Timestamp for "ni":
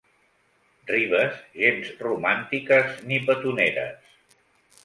3.11-3.21